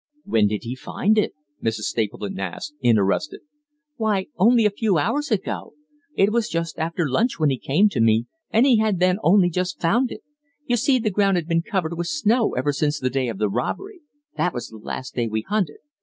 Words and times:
"When 0.25 0.47
did 0.47 0.63
he 0.63 0.73
find 0.75 1.15
it?" 1.19 1.33
Mrs. 1.63 1.85
Stapleton 1.93 2.39
asked, 2.39 2.73
interested. 2.81 3.41
"Why, 3.97 4.29
only 4.35 4.65
a 4.65 4.71
few 4.71 4.97
hours 4.97 5.29
ago 5.29 5.73
it 6.15 6.31
was 6.31 6.49
just 6.49 6.79
after 6.79 7.07
lunch 7.07 7.37
when 7.39 7.51
he 7.51 7.59
came 7.59 7.87
to 7.89 8.01
me, 8.01 8.25
and 8.49 8.65
he 8.65 8.79
had 8.79 8.99
then 8.99 9.19
only 9.21 9.51
just 9.51 9.79
found 9.79 10.09
it. 10.11 10.21
You 10.65 10.75
see, 10.75 10.97
the 10.97 11.11
ground 11.11 11.37
has 11.37 11.45
been 11.45 11.61
covered 11.61 11.95
with 11.99 12.07
snow 12.07 12.53
ever 12.55 12.73
since 12.73 12.99
the 12.99 13.11
day 13.11 13.27
of 13.27 13.37
the 13.37 13.47
robbery; 13.47 14.01
that 14.37 14.55
was 14.55 14.69
the 14.69 14.77
last 14.77 15.13
day 15.13 15.27
we 15.27 15.41
hunted." 15.41 15.77